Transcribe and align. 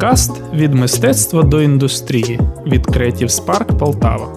Подкаст 0.00 0.42
від 0.54 0.74
мистецтва 0.74 1.42
до 1.42 1.62
індустрії 1.62 2.40
від 2.66 2.86
Creative 2.86 3.44
Spark 3.44 3.78
Полтава. 3.78 4.28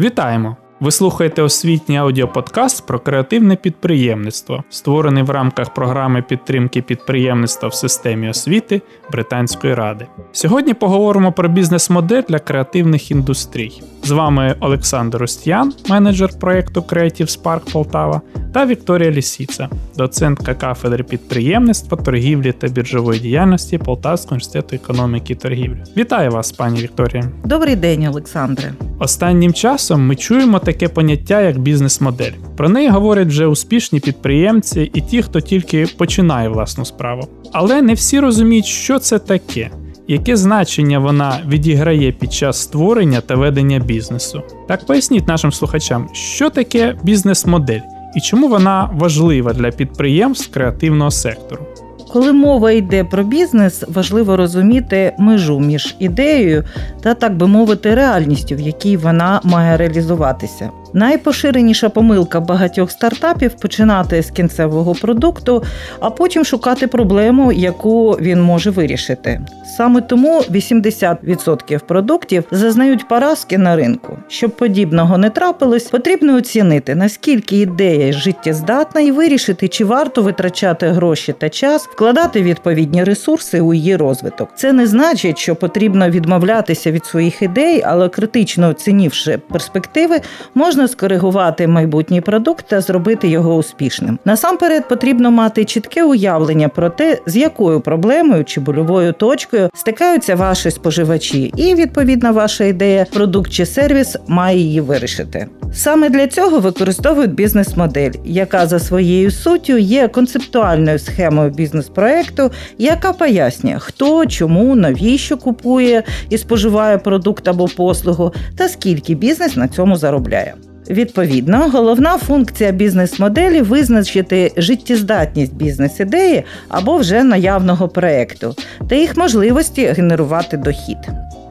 Вітаємо! 0.00 0.56
Ви 0.82 0.90
слухаєте 0.90 1.42
освітній 1.42 1.96
аудіоподкаст 1.96 2.86
про 2.86 3.00
креативне 3.00 3.56
підприємництво, 3.56 4.64
створений 4.70 5.22
в 5.22 5.30
рамках 5.30 5.74
програми 5.74 6.22
підтримки 6.28 6.82
підприємництва 6.82 7.68
в 7.68 7.74
системі 7.74 8.28
освіти 8.28 8.82
Британської 9.12 9.74
ради. 9.74 10.06
Сьогодні 10.32 10.74
поговоримо 10.74 11.32
про 11.32 11.48
бізнес-модель 11.48 12.22
для 12.28 12.38
креативних 12.38 13.10
індустрій. 13.10 13.82
З 14.04 14.10
вами 14.10 14.56
Олександр 14.60 15.22
Остян, 15.22 15.72
менеджер 15.88 16.30
проєкту 16.40 16.80
Creative 16.80 17.42
Spark 17.42 17.72
Полтава, 17.72 18.20
та 18.54 18.66
Вікторія 18.66 19.10
Лісіца, 19.10 19.68
доцентка 19.96 20.54
кафедри 20.54 21.04
підприємництва, 21.04 21.98
торгівлі 21.98 22.52
та 22.52 22.68
біржової 22.68 23.20
діяльності 23.20 23.78
Полтавського 23.78 24.34
університету 24.34 24.76
економіки 24.76 25.32
і 25.32 25.36
торгівлі. 25.36 25.82
Вітаю 25.96 26.30
вас, 26.30 26.52
пані 26.52 26.80
Вікторія. 26.80 27.24
Добрий 27.44 27.76
день, 27.76 28.06
Олександре. 28.06 28.72
Останнім 28.98 29.52
часом 29.52 30.06
ми 30.06 30.16
чуємо 30.16 30.58
таке 30.72 30.88
поняття 30.88 31.40
як 31.40 31.58
бізнес-модель. 31.58 32.32
Про 32.56 32.68
неї 32.68 32.88
говорять 32.88 33.28
вже 33.28 33.46
успішні 33.46 34.00
підприємці 34.00 34.90
і 34.94 35.00
ті, 35.00 35.22
хто 35.22 35.40
тільки 35.40 35.86
починає 35.96 36.48
власну 36.48 36.84
справу. 36.84 37.28
Але 37.52 37.82
не 37.82 37.94
всі 37.94 38.20
розуміють, 38.20 38.66
що 38.66 38.98
це 38.98 39.18
таке. 39.18 39.70
Яке 40.08 40.36
значення 40.36 40.98
вона 40.98 41.40
відіграє 41.48 42.12
під 42.12 42.32
час 42.32 42.60
створення 42.60 43.20
та 43.20 43.34
ведення 43.34 43.78
бізнесу? 43.78 44.42
Так 44.68 44.86
поясніть 44.86 45.28
нашим 45.28 45.52
слухачам, 45.52 46.08
що 46.12 46.50
таке 46.50 46.96
бізнес-модель 47.02 47.80
і 48.16 48.20
чому 48.20 48.48
вона 48.48 48.90
важлива 48.94 49.52
для 49.52 49.70
підприємств 49.70 50.52
креативного 50.52 51.10
сектору. 51.10 51.66
Коли 52.12 52.32
мова 52.32 52.70
йде 52.70 53.04
про 53.04 53.22
бізнес, 53.22 53.84
важливо 53.88 54.36
розуміти 54.36 55.12
межу 55.18 55.60
між 55.60 55.96
ідеєю 55.98 56.64
та, 57.02 57.14
так 57.14 57.36
би 57.36 57.46
мовити, 57.46 57.94
реальністю, 57.94 58.54
в 58.54 58.60
якій 58.60 58.96
вона 58.96 59.40
має 59.44 59.76
реалізуватися. 59.76 60.70
Найпоширеніша 60.94 61.88
помилка 61.88 62.40
багатьох 62.40 62.90
стартапів 62.90 63.54
починати 63.54 64.22
з 64.22 64.30
кінцевого 64.30 64.94
продукту, 64.94 65.62
а 66.00 66.10
потім 66.10 66.44
шукати 66.44 66.86
проблему, 66.86 67.52
яку 67.52 68.10
він 68.10 68.42
може 68.42 68.70
вирішити. 68.70 69.40
Саме 69.76 70.00
тому 70.00 70.40
80% 70.50 71.78
продуктів 71.78 72.44
зазнають 72.50 73.08
поразки 73.08 73.58
на 73.58 73.76
ринку. 73.76 74.18
Щоб 74.28 74.50
подібного 74.50 75.18
не 75.18 75.30
трапилось, 75.30 75.84
потрібно 75.84 76.36
оцінити 76.36 76.94
наскільки 76.94 77.56
ідея 77.56 78.12
життєздатна 78.12 79.00
і 79.00 79.10
вирішити, 79.10 79.68
чи 79.68 79.84
варто 79.84 80.22
витрачати 80.22 80.86
гроші 80.86 81.34
та 81.38 81.48
час, 81.48 81.86
вкладати 81.86 82.42
відповідні 82.42 83.04
ресурси 83.04 83.60
у 83.60 83.74
її 83.74 83.96
розвиток. 83.96 84.48
Це 84.56 84.72
не 84.72 84.86
значить, 84.86 85.38
що 85.38 85.56
потрібно 85.56 86.10
відмовлятися 86.10 86.92
від 86.92 87.06
своїх 87.06 87.42
ідей, 87.42 87.82
але 87.86 88.08
критично 88.08 88.68
оцінивши 88.68 89.38
перспективи, 89.48 90.20
можна 90.54 90.81
можна 90.82 90.92
скоригувати 90.92 91.66
майбутній 91.66 92.20
продукт 92.20 92.64
та 92.68 92.80
зробити 92.80 93.28
його 93.28 93.56
успішним. 93.56 94.18
Насамперед 94.24 94.88
потрібно 94.88 95.30
мати 95.30 95.64
чітке 95.64 96.04
уявлення 96.04 96.68
про 96.68 96.90
те, 96.90 97.18
з 97.26 97.36
якою 97.36 97.80
проблемою 97.80 98.44
чи 98.44 98.60
больовою 98.60 99.12
точкою 99.12 99.70
стикаються 99.74 100.34
ваші 100.34 100.70
споживачі, 100.70 101.52
і 101.56 101.74
відповідна 101.74 102.30
ваша 102.30 102.64
ідея, 102.64 103.06
продукт 103.12 103.50
чи 103.50 103.66
сервіс 103.66 104.16
має 104.26 104.58
її 104.58 104.80
вирішити. 104.80 105.46
Саме 105.72 106.10
для 106.10 106.26
цього 106.26 106.58
використовують 106.58 107.34
бізнес-модель, 107.34 108.12
яка 108.24 108.66
за 108.66 108.78
своєю 108.78 109.30
суттю 109.30 109.78
є 109.78 110.08
концептуальною 110.08 110.98
схемою 110.98 111.50
бізнес-проекту, 111.50 112.50
яка 112.78 113.12
пояснює, 113.12 113.76
хто, 113.78 114.26
чому, 114.26 114.74
навіщо 114.74 115.36
купує 115.36 116.02
і 116.30 116.38
споживає 116.38 116.98
продукт 116.98 117.48
або 117.48 117.68
послугу, 117.68 118.32
та 118.56 118.68
скільки 118.68 119.14
бізнес 119.14 119.56
на 119.56 119.68
цьому 119.68 119.96
заробляє. 119.96 120.54
Відповідно, 120.90 121.70
головна 121.72 122.18
функція 122.18 122.72
бізнес-моделі 122.72 123.60
визначити 123.60 124.52
життєздатність 124.56 125.54
бізнес-ідеї 125.54 126.44
або 126.68 126.96
вже 126.96 127.24
наявного 127.24 127.88
проекту 127.88 128.54
та 128.88 128.94
їх 128.94 129.16
можливості 129.16 129.86
генерувати 129.86 130.56
дохід. 130.56 130.98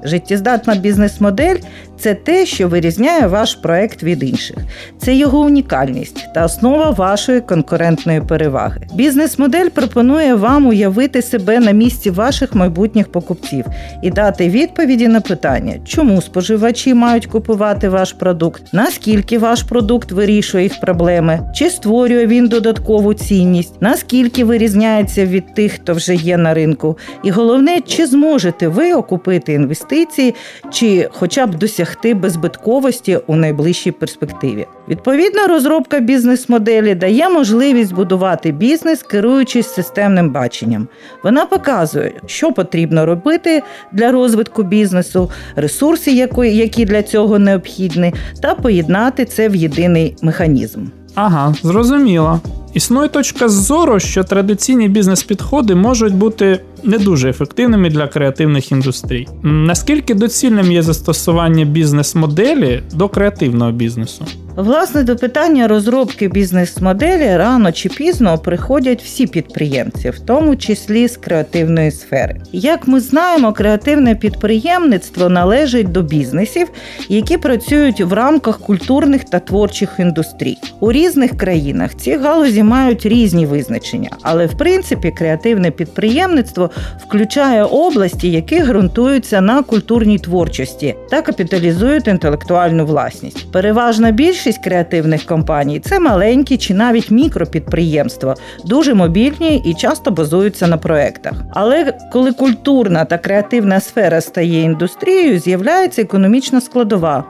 Життєздатна 0.03 0.75
бізнес-модель 0.75 1.55
це 2.01 2.13
те, 2.13 2.45
що 2.45 2.67
вирізняє 2.67 3.27
ваш 3.27 3.55
проект 3.55 4.03
від 4.03 4.23
інших. 4.23 4.57
Це 4.97 5.15
його 5.15 5.39
унікальність 5.39 6.27
та 6.33 6.45
основа 6.45 6.89
вашої 6.89 7.41
конкурентної 7.41 8.21
переваги. 8.21 8.81
Бізнес-модель 8.93 9.69
пропонує 9.69 10.35
вам 10.35 10.67
уявити 10.67 11.21
себе 11.21 11.59
на 11.59 11.71
місці 11.71 12.09
ваших 12.09 12.55
майбутніх 12.55 13.11
покупців 13.11 13.65
і 14.01 14.09
дати 14.09 14.49
відповіді 14.49 15.07
на 15.07 15.21
питання, 15.21 15.73
чому 15.85 16.21
споживачі 16.21 16.93
мають 16.93 17.25
купувати 17.25 17.89
ваш 17.89 18.13
продукт, 18.13 18.63
наскільки 18.73 19.39
ваш 19.39 19.63
продукт 19.63 20.11
вирішує 20.11 20.63
їх 20.63 20.79
проблеми, 20.79 21.39
чи 21.55 21.69
створює 21.69 22.27
він 22.27 22.47
додаткову 22.47 23.13
цінність, 23.13 23.73
наскільки 23.79 24.43
вирізняється 24.43 25.25
від 25.25 25.53
тих, 25.53 25.71
хто 25.71 25.93
вже 25.93 26.15
є 26.15 26.37
на 26.37 26.53
ринку, 26.53 26.97
і 27.23 27.31
головне, 27.31 27.79
чи 27.87 28.05
зможете 28.05 28.67
ви 28.67 28.93
окупити 28.93 29.53
інвестиції, 29.53 30.35
чи 30.71 31.09
хоча 31.11 31.47
б 31.47 31.55
досягти 31.55 31.90
досягти 31.91 32.13
беззбитковості 32.13 33.19
у 33.27 33.35
найближчій 33.35 33.91
перспективі. 33.91 34.67
Відповідна 34.89 35.47
розробка 35.47 35.99
бізнес-моделі 35.99 36.95
дає 36.95 37.29
можливість 37.29 37.93
будувати 37.93 38.51
бізнес, 38.51 39.03
керуючись 39.03 39.73
системним 39.73 40.31
баченням. 40.31 40.87
Вона 41.23 41.45
показує, 41.45 42.13
що 42.25 42.51
потрібно 42.51 43.05
робити 43.05 43.63
для 43.91 44.11
розвитку 44.11 44.63
бізнесу, 44.63 45.29
ресурси, 45.55 46.11
які 46.37 46.85
для 46.85 47.03
цього 47.03 47.39
необхідні, 47.39 48.13
та 48.41 48.55
поєднати 48.55 49.25
це 49.25 49.49
в 49.49 49.55
єдиний 49.55 50.15
механізм. 50.21 50.85
Ага, 51.15 51.55
зрозуміло. 51.63 52.39
Існує 52.73 53.07
точка 53.09 53.49
зору, 53.49 53.99
що 53.99 54.23
традиційні 54.23 54.87
бізнес-підходи 54.89 55.75
можуть 55.75 56.15
бути 56.15 56.59
не 56.83 56.97
дуже 56.97 57.29
ефективними 57.29 57.89
для 57.89 58.07
креативних 58.07 58.71
індустрій. 58.71 59.27
Наскільки 59.43 60.13
доцільним 60.13 60.71
є 60.71 60.81
застосування 60.81 61.65
бізнес-моделі 61.65 62.83
до 62.93 63.09
креативного 63.09 63.71
бізнесу? 63.71 64.25
Власне, 64.55 65.03
до 65.03 65.15
питання 65.15 65.67
розробки 65.67 66.27
бізнес-моделі 66.27 67.37
рано 67.37 67.71
чи 67.71 67.89
пізно 67.89 68.37
приходять 68.37 69.03
всі 69.03 69.27
підприємці, 69.27 70.09
в 70.09 70.19
тому 70.19 70.55
числі 70.55 71.07
з 71.07 71.17
креативної 71.17 71.91
сфери. 71.91 72.41
Як 72.51 72.87
ми 72.87 72.99
знаємо, 72.99 73.53
креативне 73.53 74.15
підприємництво 74.15 75.29
належить 75.29 75.91
до 75.91 76.01
бізнесів, 76.01 76.67
які 77.09 77.37
працюють 77.37 78.01
в 78.01 78.13
рамках 78.13 78.59
культурних 78.59 79.23
та 79.23 79.39
творчих 79.39 79.95
індустрій. 79.99 80.57
У 80.79 80.91
різних 80.91 81.37
країнах 81.37 81.95
ці 81.95 82.17
галузі 82.17 82.63
мають 82.63 83.05
різні 83.05 83.45
визначення, 83.45 84.09
але 84.21 84.45
в 84.45 84.57
принципі 84.57 85.13
креативне 85.17 85.71
підприємництво 85.71 86.70
включає 86.97 87.63
області, 87.63 88.31
які 88.31 88.59
ґрунтуються 88.59 89.41
на 89.41 89.63
культурній 89.63 90.19
творчості 90.19 90.95
та 91.09 91.21
капіталізують 91.21 92.07
інтелектуальну 92.07 92.85
власність. 92.85 93.51
Переважна 93.51 94.11
більшість 94.11 94.63
креативних 94.63 95.23
компаній 95.23 95.79
це 95.79 95.99
маленькі 95.99 96.57
чи 96.57 96.73
навіть 96.73 97.11
мікропідприємства, 97.11 98.35
дуже 98.65 98.93
мобільні 98.93 99.61
і 99.65 99.73
часто 99.73 100.11
базуються 100.11 100.67
на 100.67 100.77
проектах. 100.77 101.33
Але 101.53 101.93
коли 102.11 102.31
культурна 102.31 103.05
та 103.05 103.17
креативна 103.17 103.79
сфера 103.79 104.21
стає 104.21 104.61
індустрією, 104.61 105.39
з'являється 105.39 106.01
економічна 106.01 106.61
складова, 106.61 107.23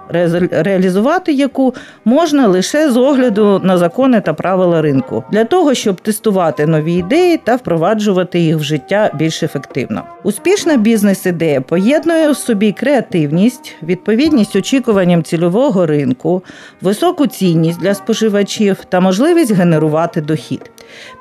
реалізувати 0.52 1.34
яку 1.34 1.74
можна 2.06 2.48
лише 2.48 2.92
з 2.92 2.98
огляду 2.98 3.62
на 3.64 3.78
закони 3.78 4.22
та 4.22 4.34
правила 4.34 4.82
ринку, 4.82 5.24
для 5.32 5.44
того 5.44 5.74
щоб 5.74 6.02
тестувати 6.02 6.68
нові 6.68 6.94
ідеї 6.94 7.38
та 7.38 7.56
впроваджувати 7.56 8.40
їх 8.40 8.58
в 8.58 8.64
життя 8.64 9.12
більш 9.14 9.31
більш 9.32 9.44
ефективно. 9.44 10.04
Успішна 10.24 10.78
бізнес-ідея 10.78 11.62
поєднує 11.62 12.30
у 12.30 12.36
собі 12.36 12.72
креативність, 12.72 13.76
відповідність 13.84 14.56
очікуванням 14.56 15.24
цільового 15.24 15.86
ринку, 15.86 16.44
високу 16.82 17.28
цінність 17.28 17.80
для 17.80 17.94
споживачів 17.94 18.78
та 18.90 19.00
можливість 19.00 19.52
генерувати 19.52 20.22
дохід. 20.22 20.72